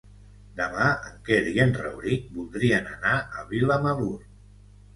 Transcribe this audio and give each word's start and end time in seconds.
Demà 0.59 0.87
en 1.09 1.19
Quer 1.27 1.37
i 1.51 1.61
en 1.67 1.75
Rauric 1.81 2.25
voldrien 2.39 2.91
anar 2.97 3.15
a 3.43 3.47
Vilamalur. 3.55 4.13